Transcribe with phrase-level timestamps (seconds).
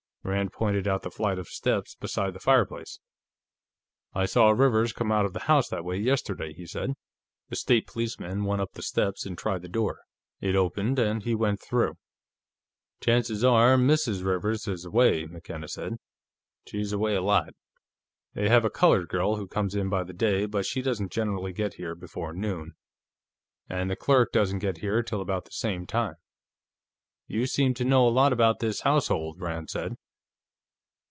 [0.23, 2.99] Rand pointed out the flight of steps beside the fireplace.
[4.13, 6.93] "I saw Rivers come out of the house that way, yesterday," he said.
[7.49, 10.01] The State Policeman went up the steps and tried the door;
[10.39, 11.97] it opened, and he went through.
[12.99, 14.23] "Chances are Mrs.
[14.23, 15.97] Rivers is away," McKenna said.
[16.67, 17.55] "She's away a lot.
[18.35, 21.51] They have a colored girl who comes in by the day, but she doesn't generally
[21.51, 22.73] get here before noon.
[23.67, 26.17] And the clerk doesn't get here till about the same time."
[27.25, 29.97] "You seem to know a lot about this household," Rand said.